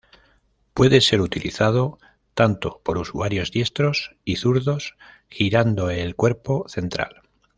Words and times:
Puede 0.73 0.99
ser 0.99 1.21
utilizado 1.21 1.99
tanto 2.33 2.81
por 2.83 2.97
usuarios 2.97 3.51
diestros 3.51 4.15
y 4.25 4.37
zurdos, 4.37 4.97
girando 5.29 5.91
el 5.91 6.15
cuerpo 6.15 6.67
central. 6.67 7.21